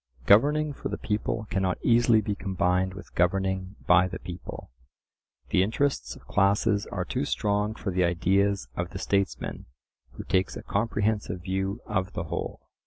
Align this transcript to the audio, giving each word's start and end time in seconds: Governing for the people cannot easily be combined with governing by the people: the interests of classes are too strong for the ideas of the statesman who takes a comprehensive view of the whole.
Governing 0.25 0.73
for 0.73 0.89
the 0.89 0.97
people 0.97 1.45
cannot 1.51 1.77
easily 1.83 2.21
be 2.21 2.33
combined 2.33 2.95
with 2.95 3.13
governing 3.13 3.75
by 3.85 4.07
the 4.07 4.17
people: 4.17 4.71
the 5.49 5.61
interests 5.61 6.15
of 6.15 6.25
classes 6.25 6.87
are 6.87 7.05
too 7.05 7.23
strong 7.23 7.75
for 7.75 7.91
the 7.91 8.03
ideas 8.03 8.67
of 8.75 8.89
the 8.89 8.97
statesman 8.97 9.67
who 10.13 10.23
takes 10.23 10.57
a 10.57 10.63
comprehensive 10.63 11.43
view 11.43 11.81
of 11.85 12.13
the 12.13 12.23
whole. 12.23 12.61